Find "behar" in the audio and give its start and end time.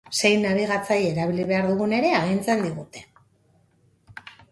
1.51-1.67